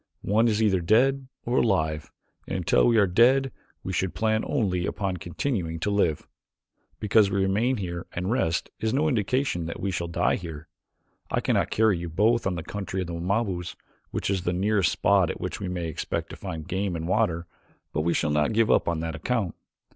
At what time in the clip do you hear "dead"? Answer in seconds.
0.81-1.27, 3.05-3.51